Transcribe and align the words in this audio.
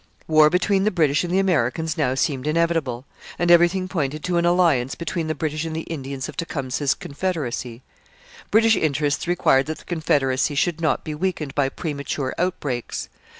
War 0.27 0.49
between 0.49 0.83
the 0.83 0.89
British 0.89 1.23
and 1.23 1.31
the 1.31 1.37
Americans 1.37 1.95
now 1.95 2.15
seemed 2.15 2.47
inevitable, 2.47 3.05
and 3.37 3.51
everything 3.51 3.87
pointed 3.87 4.23
to 4.23 4.37
an 4.37 4.45
alliance 4.47 4.95
between 4.95 5.27
the 5.27 5.35
British 5.35 5.63
and 5.63 5.75
the 5.75 5.81
Indians 5.81 6.27
of 6.27 6.35
Tecumseh's 6.35 6.95
confederacy. 6.95 7.83
British 8.49 8.75
interests 8.75 9.27
required 9.27 9.67
that 9.67 9.77
the 9.77 9.85
confederacy 9.85 10.55
should 10.55 10.81
not 10.81 11.03
be 11.03 11.13
weakened 11.13 11.53
by 11.53 11.69
premature 11.69 12.33
outbreaks. 12.39 13.09